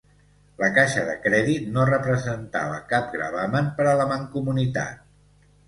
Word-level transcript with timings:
La 0.61 0.69
Caixa 0.77 1.03
de 1.09 1.13
Crèdit 1.25 1.67
no 1.75 1.83
representava 1.91 2.81
cap 2.95 3.13
gravamen 3.19 3.71
per 3.79 3.89
a 3.93 3.97
la 4.03 4.11
Mancomunitat. 4.17 5.09